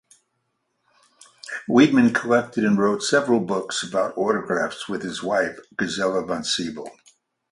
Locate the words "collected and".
2.11-2.75